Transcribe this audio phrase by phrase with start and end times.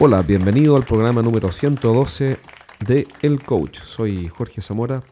[0.00, 2.38] Hola, bienvenido al programa número 112
[2.86, 3.80] de El Coach.
[3.80, 5.02] Soy Jorge Zamora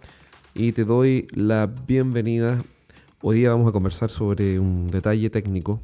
[0.54, 2.62] y te doy la bienvenida.
[3.20, 5.80] Hoy día vamos a conversar sobre un detalle técnico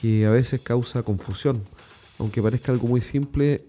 [0.00, 1.62] que a veces causa confusión.
[2.18, 3.60] Aunque parezca algo muy simple,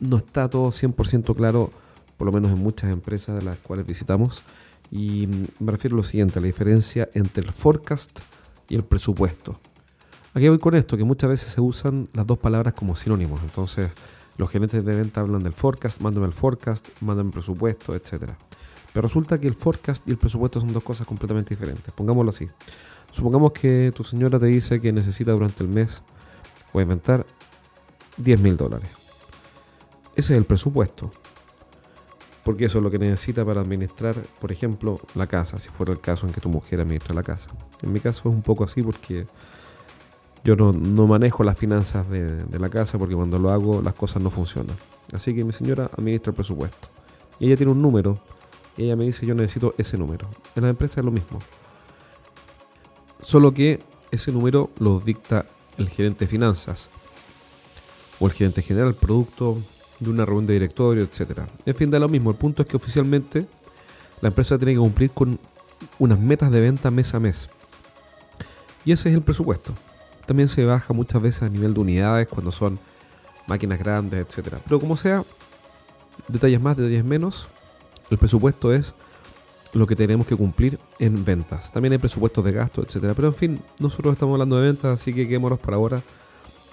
[0.00, 1.70] no está todo 100% claro,
[2.16, 4.42] por lo menos en muchas empresas de las cuales visitamos.
[4.90, 5.28] Y
[5.60, 8.18] me refiero a lo siguiente, a la diferencia entre el forecast
[8.68, 9.60] y el presupuesto.
[10.34, 13.40] Aquí voy con esto, que muchas veces se usan las dos palabras como sinónimos.
[13.42, 13.90] Entonces,
[14.36, 18.32] los gerentes de venta hablan del forecast, mándame el forecast, mándame el presupuesto, etc.
[18.92, 21.92] Pero resulta que el forecast y el presupuesto son dos cosas completamente diferentes.
[21.94, 22.48] Pongámoslo así.
[23.12, 26.02] Supongamos que tu señora te dice que necesita durante el mes,
[26.74, 27.24] a inventar,
[28.18, 28.90] 10 mil dólares.
[30.14, 31.10] Ese es el presupuesto.
[32.44, 36.00] Porque eso es lo que necesita para administrar, por ejemplo, la casa, si fuera el
[36.00, 37.48] caso en que tu mujer administra la casa.
[37.82, 39.26] En mi caso es un poco así porque
[40.46, 40.72] yo no,
[41.08, 44.76] manejo las finanzas de, la casa porque cuando lo hago las cosas no funcionan.
[45.12, 46.88] Así que mi señora administra el presupuesto.
[47.40, 48.16] Ella tiene un número.
[48.76, 50.28] Y ella me dice yo necesito ese número.
[50.54, 51.40] En la empresa es lo mismo.
[53.20, 53.80] Solo que
[54.12, 55.46] ese número lo dicta
[55.78, 56.90] el gerente de finanzas.
[58.20, 59.58] O el gerente general, producto
[59.98, 61.40] de una reunión de directorio, etc.
[61.64, 62.30] En fin, da lo mismo.
[62.30, 63.48] El punto es que oficialmente
[64.20, 65.40] la empresa tiene que cumplir con
[65.98, 67.48] unas metas de venta mes a mes.
[68.84, 69.74] Y ese es el presupuesto.
[70.26, 72.78] También se baja muchas veces a nivel de unidades cuando son
[73.46, 74.56] máquinas grandes, etc.
[74.64, 75.24] Pero como sea,
[76.28, 77.48] detalles más, detalles menos,
[78.10, 78.94] el presupuesto es
[79.72, 81.72] lo que tenemos que cumplir en ventas.
[81.72, 83.12] También hay presupuestos de gasto, etc.
[83.14, 86.02] Pero en fin, nosotros estamos hablando de ventas, así que quedémonos por ahora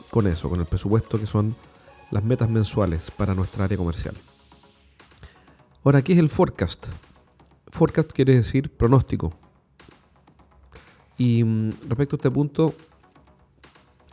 [0.09, 1.55] con eso, con el presupuesto que son
[2.11, 4.15] las metas mensuales para nuestra área comercial.
[5.83, 6.87] Ahora, ¿qué es el forecast?
[7.67, 9.33] Forecast quiere decir pronóstico.
[11.17, 12.73] Y mm, respecto a este punto,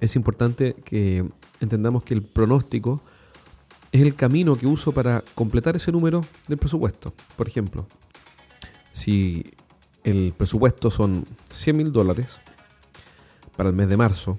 [0.01, 1.25] es importante que
[1.61, 3.01] entendamos que el pronóstico
[3.92, 7.13] es el camino que uso para completar ese número del presupuesto.
[7.36, 7.86] Por ejemplo,
[8.92, 9.45] si
[10.05, 12.39] el presupuesto son 100 mil dólares
[13.57, 14.36] para el mes de marzo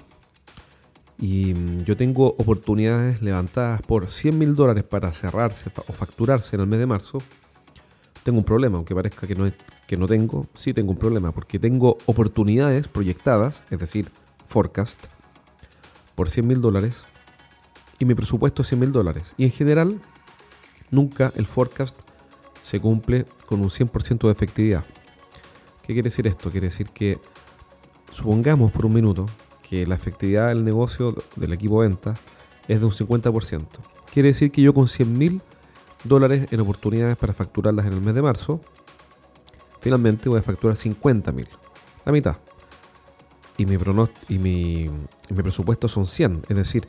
[1.20, 1.54] y
[1.84, 6.80] yo tengo oportunidades levantadas por 100 mil dólares para cerrarse o facturarse en el mes
[6.80, 7.20] de marzo,
[8.24, 9.52] tengo un problema, aunque parezca que no,
[9.88, 14.10] que no tengo, sí tengo un problema, porque tengo oportunidades proyectadas, es decir,
[14.48, 14.98] forecast,
[16.22, 16.98] por 100 mil dólares
[17.98, 19.34] y mi presupuesto es 100 mil dólares.
[19.40, 20.00] Y en general,
[20.92, 22.00] nunca el forecast
[22.62, 24.86] se cumple con un 100% de efectividad.
[25.82, 26.52] ¿Qué quiere decir esto?
[26.52, 27.18] Quiere decir que
[28.12, 29.26] supongamos por un minuto
[29.68, 32.14] que la efectividad del negocio del equipo de venta
[32.68, 33.66] es de un 50%.
[34.14, 35.42] Quiere decir que yo con 100 mil
[36.04, 38.62] dólares en oportunidades para facturarlas en el mes de marzo,
[39.80, 41.48] finalmente voy a facturar 50 mil,
[42.06, 42.38] la mitad
[43.62, 43.78] y mi,
[44.30, 44.90] y mi,
[45.30, 46.44] mi presupuesto son 100.
[46.50, 46.88] Es decir,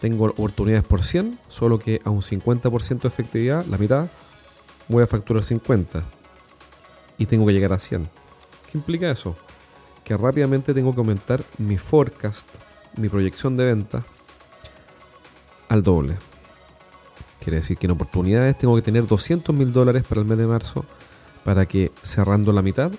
[0.00, 4.06] tengo oportunidades por 100, solo que a un 50% de efectividad, la mitad,
[4.88, 6.04] voy a facturar 50.
[7.18, 8.04] Y tengo que llegar a 100.
[8.70, 9.36] ¿Qué implica eso?
[10.04, 12.46] Que rápidamente tengo que aumentar mi forecast,
[12.96, 14.04] mi proyección de venta,
[15.68, 16.16] al doble.
[17.40, 20.46] Quiere decir que en oportunidades tengo que tener 200 mil dólares para el mes de
[20.46, 20.84] marzo
[21.44, 22.92] para que cerrando la mitad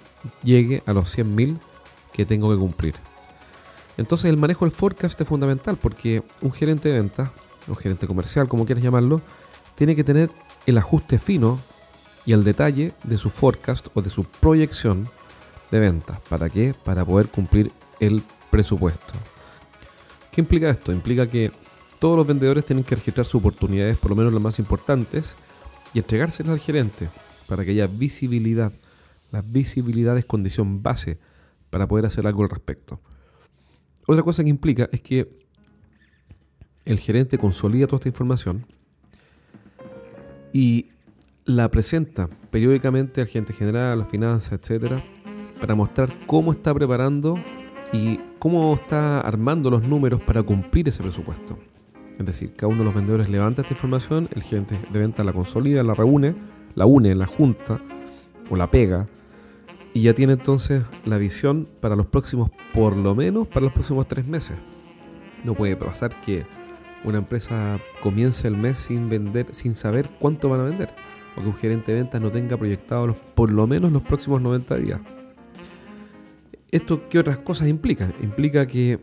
[0.43, 1.59] llegue a los 100 mil
[2.25, 2.95] tengo que cumplir.
[3.97, 7.33] Entonces el manejo del forecast es fundamental porque un gerente de venta,
[7.67, 9.21] un gerente comercial, como quieras llamarlo,
[9.75, 10.29] tiene que tener
[10.65, 11.59] el ajuste fino
[12.25, 15.09] y el detalle de su forecast o de su proyección
[15.71, 16.19] de venta.
[16.29, 16.73] ¿Para qué?
[16.83, 19.13] Para poder cumplir el presupuesto.
[20.31, 20.91] ¿Qué implica esto?
[20.91, 21.51] Implica que
[21.99, 25.35] todos los vendedores tienen que registrar sus oportunidades, por lo menos las más importantes,
[25.93, 27.09] y entregárselas al gerente
[27.47, 28.71] para que haya visibilidad.
[29.31, 31.17] La visibilidad es condición base
[31.69, 32.99] para poder hacer algo al respecto.
[34.07, 35.29] Otra cosa que implica es que
[36.85, 38.65] el gerente consolida toda esta información
[40.51, 40.87] y
[41.45, 45.03] la presenta periódicamente al gerente general, a las finanzas, etcétera,
[45.59, 47.37] para mostrar cómo está preparando
[47.91, 51.59] y cómo está armando los números para cumplir ese presupuesto.
[52.17, 55.33] Es decir, cada uno de los vendedores levanta esta información, el gerente de venta la
[55.33, 56.35] consolida, la reúne,
[56.75, 57.81] la une, la junta
[58.49, 59.07] o la pega
[59.93, 64.07] y ya tiene entonces la visión para los próximos, por lo menos para los próximos
[64.07, 64.57] tres meses.
[65.43, 66.45] No puede pasar que
[67.03, 70.89] una empresa comience el mes sin vender, sin saber cuánto van a vender.
[71.35, 74.75] O que un gerente de ventas no tenga proyectado por lo menos los próximos 90
[74.75, 74.99] días.
[76.71, 78.11] ¿Esto qué otras cosas implica?
[78.21, 78.99] Implica que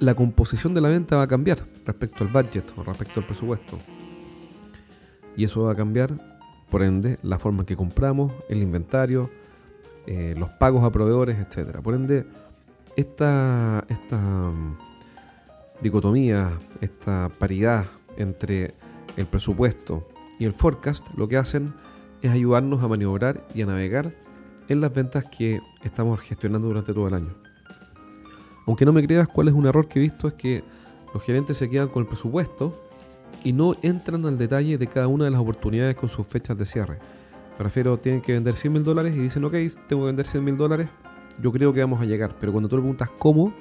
[0.00, 3.78] la composición de la venta va a cambiar respecto al budget o respecto al presupuesto.
[5.36, 6.10] Y eso va a cambiar,
[6.70, 9.30] por ende, la forma en que compramos, el inventario,
[10.06, 11.80] eh, los pagos a proveedores, etc.
[11.80, 12.26] Por ende,
[12.96, 14.78] esta, esta mm,
[15.80, 18.74] dicotomía, esta paridad entre
[19.16, 20.08] el presupuesto
[20.38, 21.74] y el forecast, lo que hacen
[22.22, 24.12] es ayudarnos a maniobrar y a navegar
[24.68, 27.34] en las ventas que estamos gestionando durante todo el año.
[28.66, 30.62] Aunque no me creas, cuál es un error que he visto es que
[31.12, 32.80] los gerentes se quedan con el presupuesto
[33.44, 36.64] y no entran al detalle de cada una de las oportunidades con sus fechas de
[36.64, 36.98] cierre.
[37.58, 39.52] Me refiero, tienen que vender 100 mil dólares y dicen, ok,
[39.86, 40.88] tengo que vender 100 mil dólares,
[41.40, 42.34] yo creo que vamos a llegar.
[42.40, 43.52] Pero cuando tú le preguntas cómo,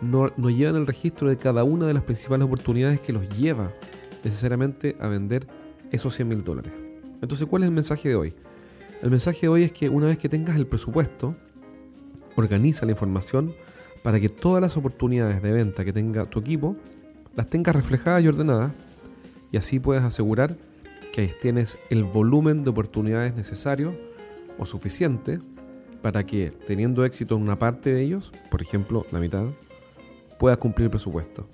[0.00, 3.72] no, no llevan el registro de cada una de las principales oportunidades que los lleva
[4.24, 5.46] necesariamente a vender
[5.90, 6.72] esos 100 mil dólares.
[7.22, 8.34] Entonces, ¿cuál es el mensaje de hoy?
[9.02, 11.34] El mensaje de hoy es que una vez que tengas el presupuesto,
[12.34, 13.54] organiza la información
[14.02, 16.76] para que todas las oportunidades de venta que tenga tu equipo
[17.34, 18.72] las tengas reflejadas y ordenadas
[19.52, 20.56] y así puedes asegurar
[21.16, 23.96] que tienes el volumen de oportunidades necesario
[24.58, 25.40] o suficiente
[26.02, 29.46] para que teniendo éxito en una parte de ellos, por ejemplo la mitad,
[30.38, 31.48] puedas cumplir el presupuesto.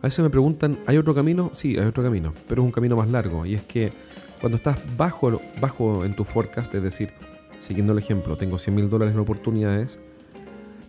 [0.00, 1.50] A veces me preguntan, ¿hay otro camino?
[1.52, 3.92] Sí, hay otro camino, pero es un camino más largo y es que
[4.40, 7.12] cuando estás bajo, bajo en tu forecast, es decir,
[7.58, 9.98] siguiendo el ejemplo, tengo 100 mil dólares en oportunidades,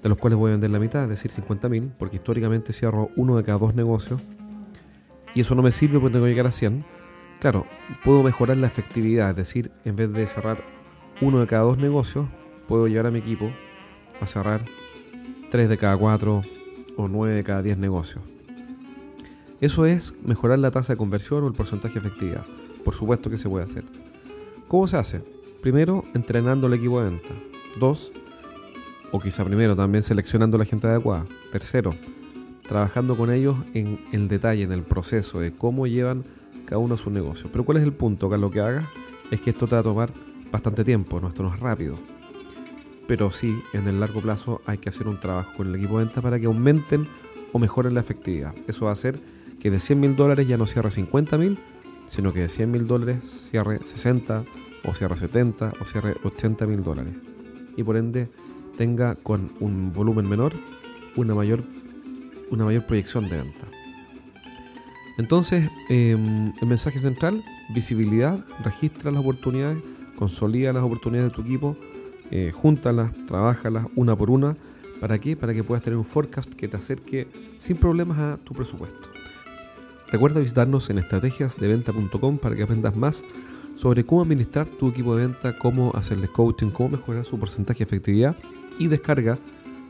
[0.03, 3.09] de los cuales voy a vender la mitad, es decir, 50 mil, porque históricamente cierro
[3.15, 4.21] uno de cada dos negocios,
[5.33, 7.00] y eso no me sirve porque tengo que llegar a 100.
[7.41, 7.65] Claro,
[8.03, 10.63] puedo mejorar la efectividad, es decir, en vez de cerrar
[11.21, 12.27] uno de cada dos negocios,
[12.67, 13.49] puedo llevar a mi equipo
[14.21, 14.63] a cerrar
[15.49, 16.43] tres de cada cuatro
[16.97, 18.23] o nueve de cada diez negocios.
[19.59, 22.45] Eso es mejorar la tasa de conversión o el porcentaje de efectividad.
[22.85, 23.85] Por supuesto que se puede hacer.
[24.67, 25.23] ¿Cómo se hace?
[25.63, 27.33] Primero, entrenando al equipo de venta.
[27.79, 28.11] Dos,
[29.11, 31.25] o quizá primero también seleccionando la gente adecuada.
[31.51, 31.95] Tercero,
[32.67, 36.23] trabajando con ellos en el detalle, en el proceso de cómo llevan
[36.71, 37.49] cada uno su negocio.
[37.51, 38.85] Pero ¿cuál es el punto, que lo que hagas?
[39.29, 40.13] Es que esto te va a tomar
[40.53, 41.97] bastante tiempo, no, esto no es rápido.
[43.07, 46.05] Pero sí, en el largo plazo hay que hacer un trabajo con el equipo de
[46.05, 47.09] venta para que aumenten
[47.51, 48.55] o mejoren la efectividad.
[48.67, 49.19] Eso va a hacer
[49.59, 51.59] que de 100 mil dólares ya no cierre 50 mil,
[52.07, 54.45] sino que de 100 mil dólares cierre 60
[54.85, 57.13] o cierre 70 o cierre 80 mil dólares.
[57.75, 58.29] Y por ende
[58.77, 60.53] tenga con un volumen menor
[61.17, 61.65] una mayor,
[62.49, 63.67] una mayor proyección de venta.
[65.21, 69.77] Entonces, em, el mensaje central, visibilidad, registra las oportunidades,
[70.15, 71.77] consolida las oportunidades de tu equipo,
[72.31, 74.57] eh, júntalas, trabajalas una por una.
[74.99, 75.35] ¿Para qué?
[75.35, 77.27] Para que puedas tener un forecast que te acerque
[77.59, 79.09] sin problemas a tu presupuesto.
[80.11, 83.23] Recuerda visitarnos en estrategiasdeventa.com para que aprendas más
[83.75, 87.83] sobre cómo administrar tu equipo de venta, cómo hacerle coaching, cómo mejorar su porcentaje de
[87.83, 88.35] efectividad
[88.79, 89.37] y descarga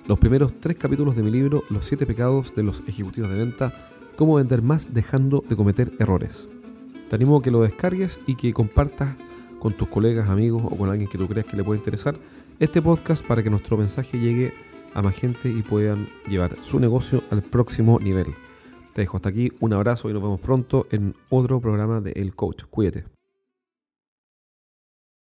[0.09, 3.71] los primeros tres capítulos de mi libro Los siete pecados de los ejecutivos de venta,
[4.21, 6.47] cómo vender más dejando de cometer errores.
[7.09, 9.15] Te animo a que lo descargues y que compartas
[9.57, 12.13] con tus colegas, amigos o con alguien que tú creas que le pueda interesar
[12.59, 14.53] este podcast para que nuestro mensaje llegue
[14.93, 18.27] a más gente y puedan llevar su negocio al próximo nivel.
[18.93, 22.35] Te dejo hasta aquí, un abrazo y nos vemos pronto en otro programa de El
[22.35, 22.65] Coach.
[22.69, 23.20] Cuídate.